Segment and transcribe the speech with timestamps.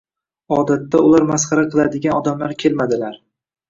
[0.57, 3.27] Odatda ular masxara qiladigan odamlar kelmadilar.